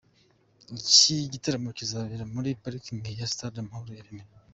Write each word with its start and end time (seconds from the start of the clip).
Iki 0.79 1.15
gitaramo 1.33 1.69
kizabera 1.77 2.23
muri 2.33 2.49
parikingi 2.63 3.11
ya 3.19 3.27
Stade 3.33 3.57
Amahoro 3.61 3.91
i 3.93 4.03
Remera. 4.05 4.33